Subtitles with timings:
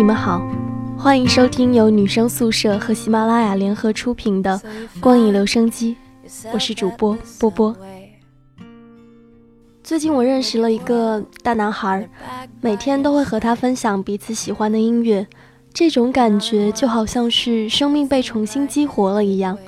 [0.00, 0.40] 你们好，
[0.96, 4.58] 欢迎收听由女生宿舍和喜马拉雅联合出品的
[4.98, 5.94] 《光影留声机》，
[6.54, 7.76] 我是主播波波。
[9.84, 12.08] 最近我认识了一个大男孩，
[12.62, 15.26] 每天都会和他分享彼此喜欢的音乐，
[15.70, 19.58] 这种感觉就好像是生命被重新激活了一样。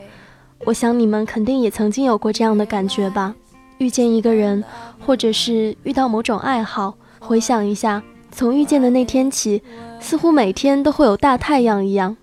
[0.64, 3.34] 我想你们肯定也曾经有过这样的感觉吧？
[3.76, 4.64] 遇见一个人，
[4.98, 9.62] 或者是遇到某种爱好，回想一下，从遇见的那天起，
[10.00, 12.16] 似乎每天都会有大太阳一样。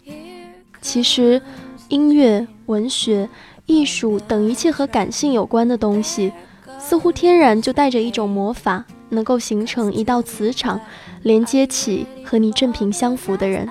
[0.81, 1.41] 其实，
[1.87, 3.29] 音乐、文学、
[3.67, 6.33] 艺术等一切和感性有关的东西。
[6.79, 10.79] 似乎天然就带着一种魔法，能够形成一道磁场，
[11.23, 13.67] 连接起和你正频相符的人。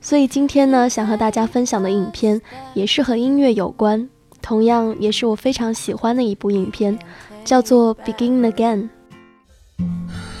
[0.00, 2.40] 所以今天呢，想和大家分享的影片
[2.74, 4.08] 也是和音乐有关，
[4.40, 6.96] 同样也是我非常喜欢的一部影片，
[7.44, 8.88] 叫做《Begin Again》。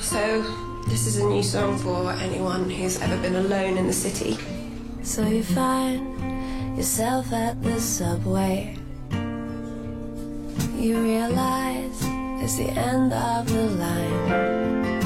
[0.00, 0.18] So
[0.88, 4.38] this is a new song for anyone who's ever been alone in the city.
[5.02, 8.76] So you find yourself at the subway.
[10.76, 11.98] You realize
[12.42, 14.98] it's the end of the line.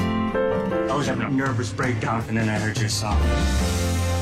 [0.89, 3.19] I was having a nervous breakdown, and then I heard your song.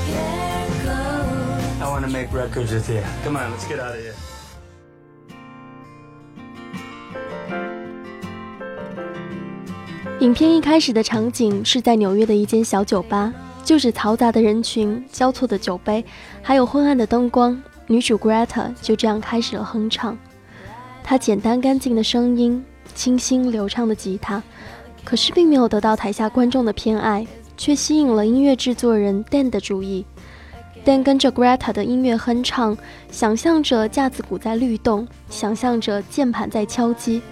[0.08, 1.82] Here goes.
[1.82, 3.04] I want to make records with you.
[3.24, 4.16] Come on, let's get out of here.
[10.22, 13.34] 影片一开始的场景是在纽约的一间小酒吧，
[13.66, 16.06] 就是嘈杂的人群、交错的酒杯，
[16.44, 17.60] 还有昏暗的灯光。
[17.88, 20.16] 女主 Greta 就这样开始了哼唱。
[21.04, 24.44] 她简单干净的声音，清新流畅的吉他，
[25.04, 27.26] 可是并没有得到台下观众的偏爱，
[27.58, 30.06] 却吸引了音乐制作人 Dan 的注意。
[30.86, 32.78] Dan 跟着 Greta 的音乐哼唱，
[33.10, 37.24] 想象着架子鼓在律动，想象着键盘在敲击。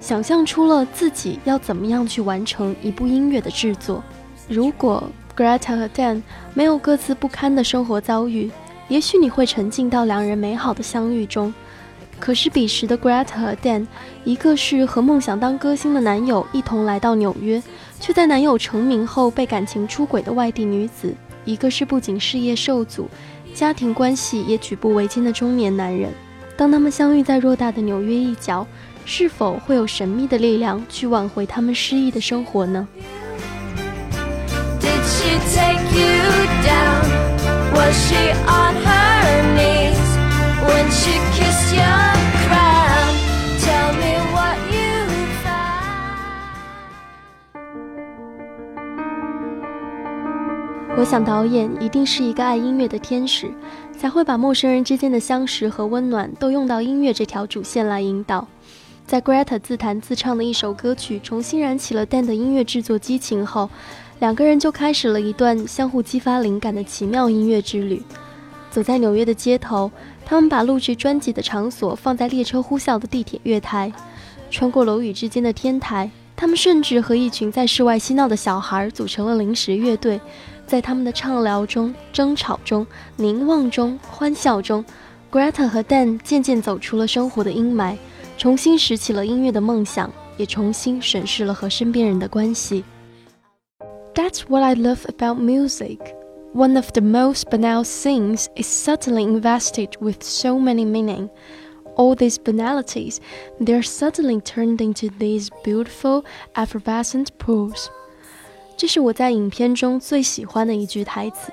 [0.00, 4.02] 想象出了自己要怎么样去完成一部音乐的制作。
[4.48, 5.02] 如果
[5.34, 6.20] Greta 和 Dan
[6.52, 8.50] 没有各自不堪的生活遭遇，
[8.88, 11.52] 也许你会沉浸到两人美好的相遇中。
[12.20, 13.86] 可是彼时的 Greta 和 Dan，
[14.24, 17.62] 一个是和梦想当歌星的男友一同来到纽约，
[17.98, 21.14] 却在男友成名后被感情出轨的外地女子；
[21.46, 23.08] 一个是不仅事业受阻，
[23.54, 26.10] 家庭关系也举步维艰的中年男人。
[26.56, 28.66] 当他们相遇在偌大的纽约一角。
[29.04, 32.86] 是否会有神秘的力量去挽回他们失意的生活呢？
[50.96, 53.50] 我想导演一定是一个爱音乐的天使，
[53.98, 58.46] 才会把陌生人之间的相识和温暖都用到音乐这条主线来引导。
[59.06, 63.68] 在 Greta 自弹自唱的一首歌曲重新燃起了 Dan 的音乐制作激情后，
[64.18, 68.02] 两个人就开始了一段相互激发灵感的奇妙音乐之旅。
[68.70, 69.90] 走在纽约的街头，
[70.24, 73.92] 他们把录制专辑的场所放在列车呼啸的地铁月台，
[74.50, 76.10] 穿过楼宇之间的天台。
[76.34, 80.20] 他们甚至和一群在室外嬉闹的小孩组成了临时乐队，
[80.66, 82.84] 在他们的畅聊中、争吵中、
[83.16, 84.84] 凝望中、欢笑中
[85.30, 87.96] ，Greta 和 Dan 渐渐走出了生活的阴霾。
[88.37, 92.83] 重新拾起了音乐的梦想，也重新审视了和身边人的关系。
[94.13, 95.99] That's what I love about music.
[96.53, 101.29] One of the most banal things is suddenly invested with so many meaning.
[101.95, 103.17] All these banalities,
[103.59, 106.23] they're suddenly turned into these beautiful,
[106.55, 107.87] effervescent pools.
[108.77, 111.51] 这是我在影片中最喜欢的一句台词。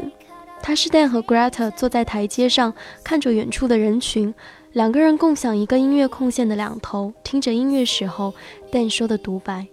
[0.63, 2.73] 他是 Dan 和 Greta 坐在台阶上，
[3.03, 4.33] 看着远处的人群。
[4.73, 8.33] 两个人共享一个音乐控线的两头，听着音乐时候
[8.71, 9.67] ，Dan 说的独白。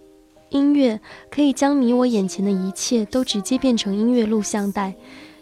[0.49, 4.93] 音乐可以将你我眼前的一切都直接变成音乐录像带，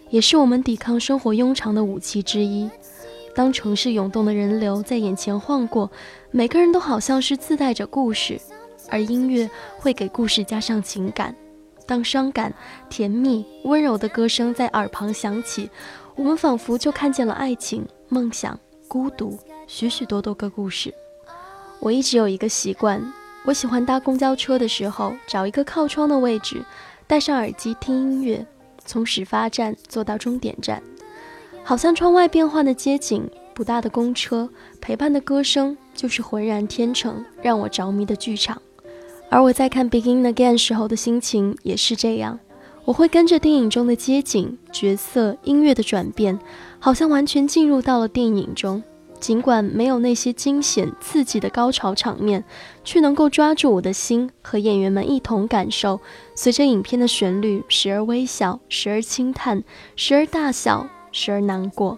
[0.10, 2.70] 也是我们抵抗生活庸常的武器之一。
[3.34, 5.90] 当城市涌动的人流在眼前晃过，
[6.30, 8.40] 每个人都好像是自带着故事，
[8.90, 11.34] 而音乐会给故事加上情感。
[11.88, 12.54] 当伤感、
[12.90, 15.70] 甜蜜、温柔的歌声在耳旁响起，
[16.16, 18.60] 我们仿佛就看见了爱情、梦想。
[18.88, 19.38] 孤独，
[19.68, 20.94] 许许多多个故事。
[21.80, 23.02] 我一直有一个习惯，
[23.46, 26.64] 我喜欢搭公交车的时候找一个靠窗的位置，
[27.06, 28.46] 戴上耳机听音乐，
[28.86, 30.82] 从始发站坐到终点站，
[31.66, 34.50] 好像窗外变幻的街景、不大的公车、
[34.80, 38.62] 陪伴的歌声，就是浑然天成，让我着迷的剧场。
[39.30, 42.40] 而我在看《Begin Again》时候的心情也是这样，
[42.86, 46.40] 我会跟着电影中的街景、角色、音乐的转变。
[46.80, 48.82] 好像完全进入到了电影中，
[49.20, 52.44] 尽管没有那些惊险刺激的高潮场面，
[52.84, 56.00] 却能够抓住我的心，和演员们一同感受。
[56.36, 59.64] 随着影片的旋律，时而微笑，时而轻叹，
[59.96, 61.98] 时而大笑，时而难过。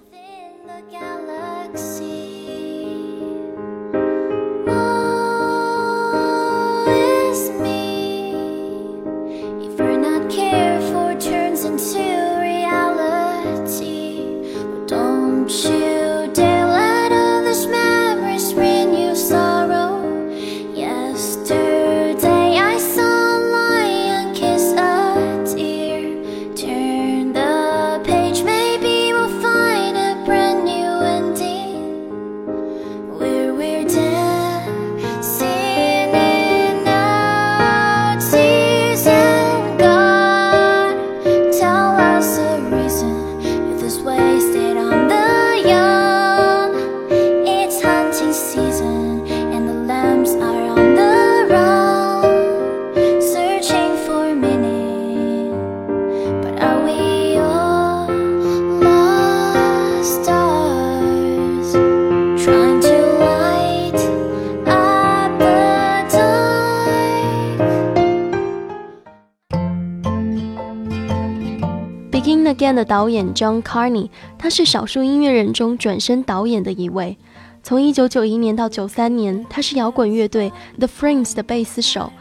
[72.19, 77.15] Begin Again 的导演 John Carney，他是少数音乐人中转身导演的一位。
[77.63, 82.11] 从1991年到93年，他是摇滚乐队 The Frames 的贝斯手。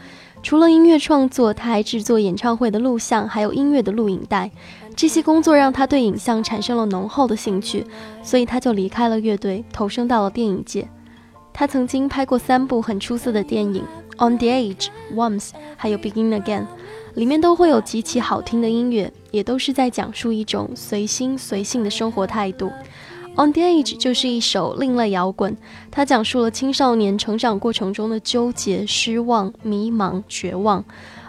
[0.41, 4.49] 除了音乐创作，他还制作演唱会的录像，还有音乐的录影带。
[4.95, 7.85] 这些工作让他对影像产生了浓厚的兴趣，
[8.23, 10.87] 所以他就离开了乐队，投身到了电影界。
[11.51, 13.83] 他曾经拍过三部很出色的电影，
[14.25, 16.61] 《On the Edge》、《Once》，还有《Begin Again》。
[17.15, 22.71] 里面都会有极其好听的音乐，也都是在讲述一种随心随性的生活态度。
[23.35, 25.55] On the Edge 就是一首另类摇滚，
[25.89, 30.83] 它讲述了青少年成长过程中的纠结、失望、迷茫、绝望。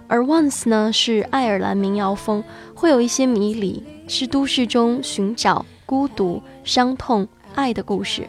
[0.09, 2.43] 而 Once 呢是爱尔兰民谣风，
[2.75, 8.29] 会有一些迷离，是都市中寻找、孤独、伤痛、爱的故事。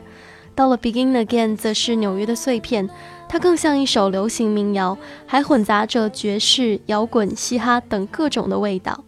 [0.54, 2.88] 到了 Begin Again 则是纽约的碎片。
[3.32, 9.06] 它更像一首流行民谣，还混杂着爵士、摇滚、嘻哈等各种的味道。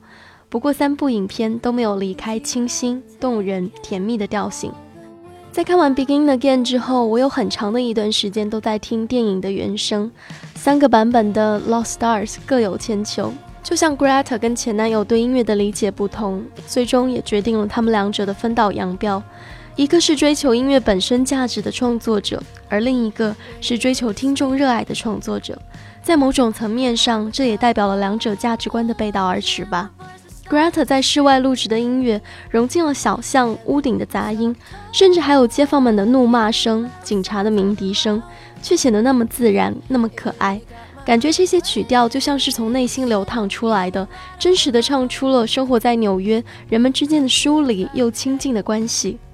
[0.48, 4.72] 不过，三部影片都没有离开清新、动人、甜蜜的调性。
[5.52, 10.10] 在看完《Begin Again》之后，我有很长的一段时间都在听电影的原声。
[10.56, 13.30] 三个版本的《Lost Stars》各有千秋，
[13.62, 19.22] 就像 Greta 跟前男友对音乐的理解不同，最终也决定了他们两者的分道扬镳。
[19.76, 25.60] 一个是追求音乐本身价值的创作者，而另一个是追求听众热爱的创作者。
[26.04, 29.90] 在某种层面上，这也代表了两者价值观的背道而驰吧。
[30.48, 32.22] Greta 在室外录制的音乐
[32.52, 34.56] 融进了小巷屋顶的杂音，
[34.92, 38.22] 甚至还有街坊们的怒骂声、警察的鸣笛声，
[38.62, 40.62] 却显得那么自然，那么可爱。
[41.04, 49.18] 感觉这些曲调就像是从内心流淌出来的，真实的唱出了生活在纽约人们之间的疏离又亲近的关系。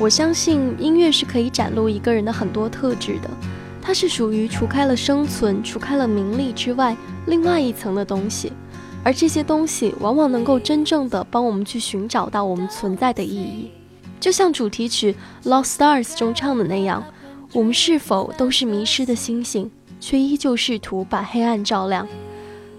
[0.00, 3.28] 我相信音乐是可以展露一个人的很多特质的，
[3.82, 8.52] 它是属于除开了生存、除开了名利之外另外一层的东西，
[9.02, 13.72] 而这些东西往往能够真正的帮我们去寻找到我们存在的意义。
[14.20, 15.16] 就像主题曲
[15.48, 17.02] 《Lost Stars》中唱的那样，
[17.52, 22.06] 我们是否都是迷失的星星，却依旧试图把黑暗照亮？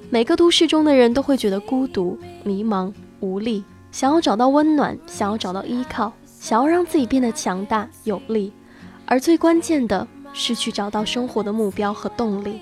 [0.09, 6.13] 每个都市中的人都会觉得孤独、迷茫、无力，想要找到温暖，想要找到依靠。
[6.39, 8.53] 想要让自己变得强大有力，
[9.05, 12.61] 而最关键的是去找到生活的目标和动力。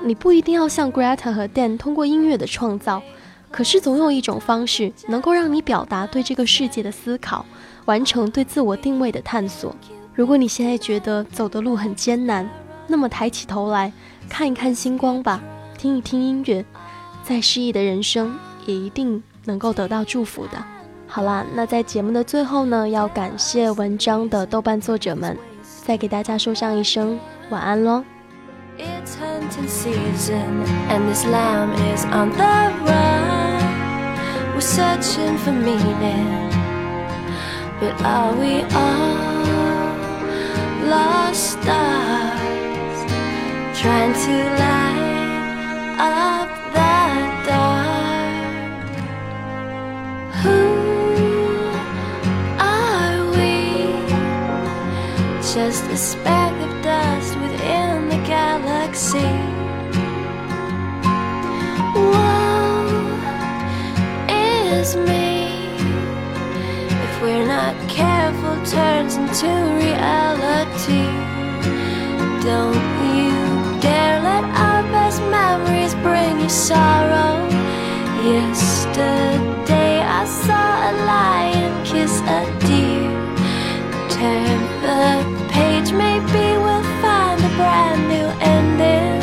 [0.00, 3.00] 你不一定要像 Greta 和 Dan 通过音乐的创造，
[3.52, 7.46] 可是总有一种方式能够让你表达对这个世界的思考，
[7.84, 9.74] 完成对自我定位的探索。
[10.12, 12.48] 如果你现在觉得走的路很艰难，
[12.88, 13.92] 那么抬起头来
[14.28, 15.40] 看一看星光吧，
[15.78, 16.64] 听一听音乐，
[17.22, 20.73] 再失意的人生也一定能够得到祝福的。
[21.14, 25.38] 好啦，那在节目的最后呢，要感谢文章的豆瓣作者们，
[25.86, 27.16] 再给大家说上一声
[27.50, 28.02] 晚安喽。
[28.76, 33.62] It's hunting season and this lamb is on the run.
[34.56, 36.50] We're searching for meaning,
[37.80, 39.14] but are we all
[40.90, 43.06] lost stars?
[43.74, 46.33] trying to light up
[55.94, 59.32] a speck of dust within the galaxy.
[61.94, 62.98] Woe
[64.28, 65.46] is me
[67.04, 69.46] if we're not careful, turns into
[69.84, 71.06] reality.
[72.42, 73.38] Don't you
[73.80, 77.34] dare let our best memories bring you sorrow.
[78.32, 83.12] Yesterday I saw a lion kiss a deer.
[84.10, 85.43] Turn the
[85.92, 89.20] maybe we'll find a brand new ending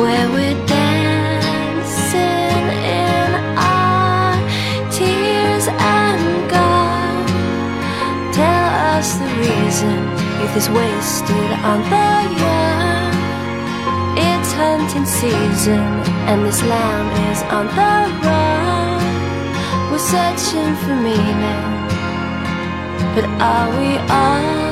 [0.00, 2.64] where we're dancing
[3.04, 4.34] in our
[4.90, 7.26] tears and God.
[8.32, 9.98] Tell us the reason
[10.40, 13.12] youth is wasted on the young.
[14.16, 15.82] It's hunting season,
[16.28, 19.00] and this lamb is on the run.
[19.90, 21.62] We're searching for meaning,
[23.14, 24.71] but are we all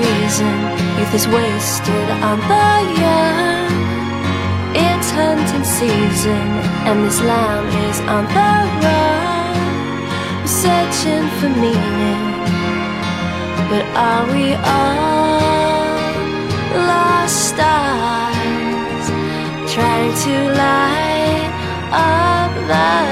[0.00, 0.54] reason
[0.98, 2.72] youth is wasted on the
[3.02, 3.70] young.
[4.74, 6.46] It's hunting season,
[6.88, 8.52] and this lamb is on the
[8.84, 9.56] run.
[10.40, 12.24] We're searching for meaning,
[13.70, 15.42] but are we all
[16.88, 19.06] lost stars
[19.74, 21.50] trying to light
[21.92, 23.11] up the